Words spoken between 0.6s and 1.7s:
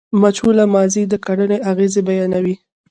ماضي د کړني